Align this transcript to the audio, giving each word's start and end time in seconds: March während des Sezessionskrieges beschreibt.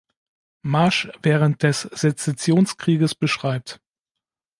March 0.63 1.09
während 1.21 1.61
des 1.61 1.81
Sezessionskrieges 1.83 3.13
beschreibt. 3.13 3.79